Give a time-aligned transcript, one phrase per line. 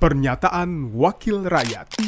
[0.00, 2.00] Pernyataan Wakil Rakyat.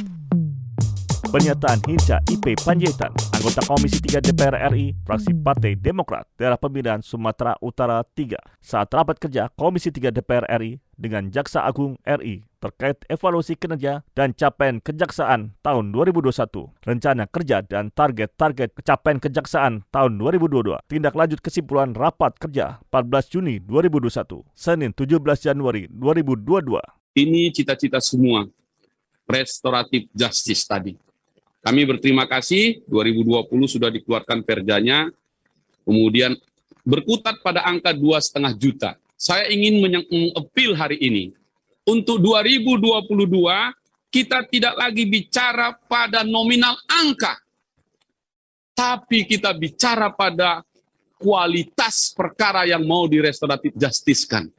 [1.29, 7.53] Pernyataan Hinca IP Panjaitan, anggota Komisi 3 DPR RI, fraksi Partai Demokrat, daerah pemilihan Sumatera
[7.61, 13.61] Utara 3, saat rapat kerja Komisi 3 DPR RI dengan Jaksa Agung RI terkait evaluasi
[13.61, 21.13] kinerja dan capaian kejaksaan tahun 2021, rencana kerja dan target-target capaian kejaksaan tahun 2022, tindak
[21.13, 27.02] lanjut kesimpulan rapat kerja 14 Juni 2021, Senin 17 Januari 2022.
[27.13, 28.49] Ini cita-cita semua
[29.29, 30.97] restoratif justice tadi.
[31.63, 35.13] Kami berterima kasih 2020 sudah dikeluarkan perjanya,
[35.87, 36.35] kemudian
[36.83, 38.91] berkutat pada angka dua setengah juta.
[39.15, 41.25] Saya ingin mengepil hari ini
[41.87, 43.07] untuk 2022
[44.11, 47.39] kita tidak lagi bicara pada nominal angka,
[48.75, 50.67] tapi kita bicara pada
[51.23, 54.51] kualitas perkara yang mau direstoratif justiskan.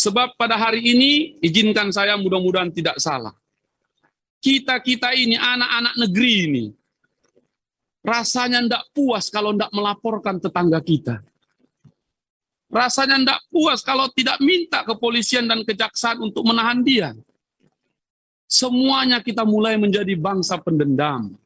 [0.00, 3.36] Sebab pada hari ini, izinkan saya mudah-mudahan tidak salah
[4.40, 6.64] kita-kita ini, anak-anak negeri ini,
[8.00, 11.20] rasanya tidak puas kalau tidak melaporkan tetangga kita.
[12.72, 17.12] Rasanya tidak puas kalau tidak minta kepolisian dan kejaksaan untuk menahan dia.
[18.50, 21.36] Semuanya kita mulai menjadi bangsa pendendam.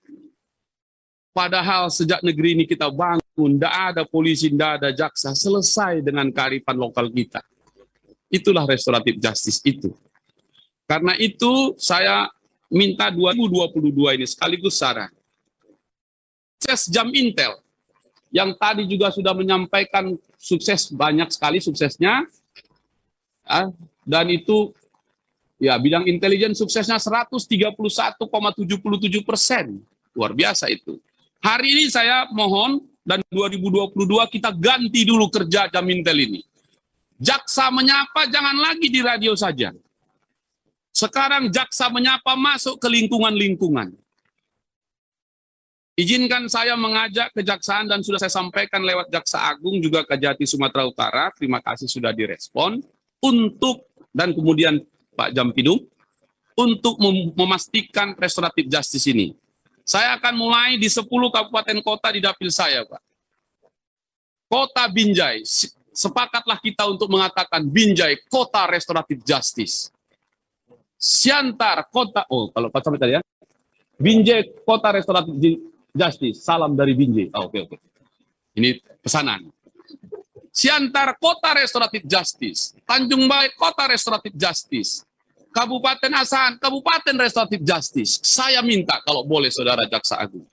[1.34, 6.78] Padahal sejak negeri ini kita bangun, tidak ada polisi, tidak ada jaksa, selesai dengan kearifan
[6.78, 7.42] lokal kita.
[8.34, 9.94] Itulah restoratif justice itu.
[10.90, 12.26] Karena itu saya
[12.66, 15.08] minta 2022 ini sekaligus saran.
[16.58, 17.54] Sukses jam Intel
[18.34, 22.26] yang tadi juga sudah menyampaikan sukses banyak sekali suksesnya
[23.46, 23.62] ya,
[24.02, 24.74] dan itu
[25.62, 28.18] ya bidang intelijen suksesnya 131,77
[29.22, 29.78] persen
[30.10, 30.98] luar biasa itu.
[31.38, 33.94] Hari ini saya mohon dan 2022
[34.32, 36.40] kita ganti dulu kerja jam Intel ini.
[37.18, 39.70] Jaksa menyapa jangan lagi di radio saja.
[40.94, 43.94] Sekarang jaksa menyapa masuk ke lingkungan-lingkungan.
[45.94, 51.30] Izinkan saya mengajak kejaksaan dan sudah saya sampaikan lewat Jaksa Agung juga Kejati Sumatera Utara,
[51.30, 52.82] terima kasih sudah direspon,
[53.22, 54.82] untuk dan kemudian
[55.14, 55.86] Pak Jampidum,
[56.58, 56.98] untuk
[57.38, 59.38] memastikan restoratif justice ini.
[59.86, 63.02] Saya akan mulai di 10 kabupaten kota di dapil saya, Pak.
[64.50, 65.46] Kota Binjai,
[65.94, 69.94] sepakatlah kita untuk mengatakan Binjai, kota restoratif justice.
[70.98, 73.22] Siantar kota oh kalau Pak sampai tadi ya.
[73.94, 75.62] Binjai kota restoratif
[75.94, 77.30] justice salam dari Binjai.
[77.30, 77.76] Oh, oke okay, oke.
[77.78, 78.58] Okay.
[78.58, 79.46] ini pesanan.
[80.54, 85.02] Siantar kota restoratif justice Tanjung Balai kota restoratif justice
[85.50, 88.22] Kabupaten Asahan Kabupaten restoratif justice.
[88.22, 90.46] Saya minta kalau boleh saudara jaksa agung.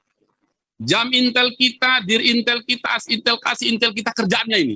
[0.81, 4.75] Jam intel kita dir intel kita as intel kasih intel kita kerjaannya ini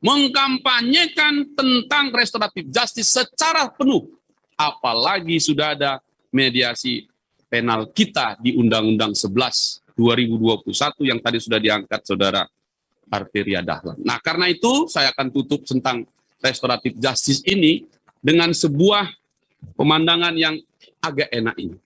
[0.00, 4.08] mengkampanyekan tentang restoratif justice secara penuh
[4.56, 6.00] apalagi sudah ada
[6.32, 7.08] mediasi
[7.48, 12.42] penal kita di Undang-Undang 11 2021 yang tadi sudah diangkat Saudara
[13.10, 14.00] Arteria Dahlan.
[14.00, 16.06] Nah, karena itu saya akan tutup tentang
[16.40, 17.84] restoratif justice ini
[18.22, 19.12] dengan sebuah
[19.76, 20.56] pemandangan yang
[21.04, 21.76] agak enak ini.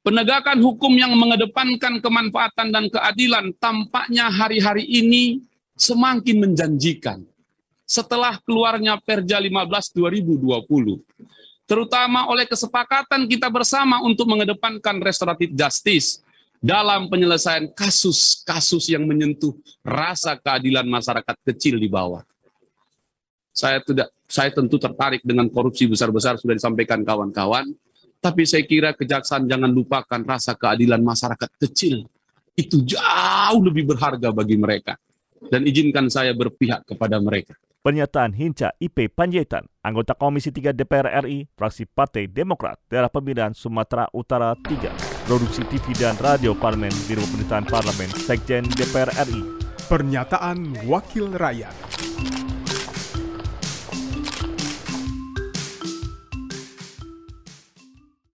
[0.00, 5.44] Penegakan hukum yang mengedepankan kemanfaatan dan keadilan tampaknya hari-hari ini
[5.76, 7.20] semakin menjanjikan.
[7.90, 11.02] Setelah keluarnya Perja 15 2020,
[11.66, 16.22] terutama oleh kesepakatan kita bersama untuk mengedepankan restoratif justice
[16.62, 22.22] dalam penyelesaian kasus-kasus yang menyentuh rasa keadilan masyarakat kecil di bawah.
[23.50, 27.74] Saya tidak saya tentu tertarik dengan korupsi besar-besar sudah disampaikan kawan-kawan,
[28.22, 32.06] tapi saya kira kejaksaan jangan lupakan rasa keadilan masyarakat kecil.
[32.54, 34.94] Itu jauh lebih berharga bagi mereka.
[35.42, 37.58] Dan izinkan saya berpihak kepada mereka.
[37.80, 44.04] Pernyataan Hinca IP Panjaitan, anggota Komisi 3 DPR RI, fraksi Partai Demokrat, daerah pemilihan Sumatera
[44.12, 44.92] Utara 3,
[45.24, 49.64] produksi TV dan radio parlemen, Biro Pemerintahan Parlemen, Sekjen DPR RI.
[49.88, 51.89] Pernyataan Wakil Rakyat.